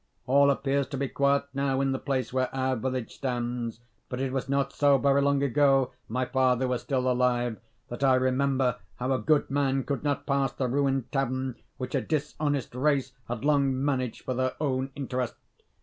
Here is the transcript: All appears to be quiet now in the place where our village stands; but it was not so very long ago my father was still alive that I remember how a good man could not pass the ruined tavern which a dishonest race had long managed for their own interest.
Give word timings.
All 0.25 0.49
appears 0.49 0.87
to 0.87 0.97
be 0.97 1.07
quiet 1.09 1.43
now 1.53 1.79
in 1.79 1.91
the 1.91 1.99
place 1.99 2.33
where 2.33 2.49
our 2.55 2.75
village 2.75 3.11
stands; 3.13 3.81
but 4.09 4.19
it 4.19 4.33
was 4.33 4.49
not 4.49 4.73
so 4.73 4.97
very 4.97 5.21
long 5.21 5.43
ago 5.43 5.91
my 6.07 6.25
father 6.25 6.67
was 6.67 6.81
still 6.81 7.07
alive 7.07 7.59
that 7.89 8.03
I 8.03 8.15
remember 8.15 8.77
how 8.95 9.11
a 9.13 9.19
good 9.19 9.51
man 9.51 9.83
could 9.83 10.03
not 10.03 10.25
pass 10.25 10.53
the 10.53 10.67
ruined 10.67 11.11
tavern 11.11 11.57
which 11.77 11.93
a 11.93 12.01
dishonest 12.01 12.73
race 12.73 13.13
had 13.27 13.45
long 13.45 13.85
managed 13.85 14.23
for 14.23 14.33
their 14.33 14.55
own 14.59 14.89
interest. 14.95 15.35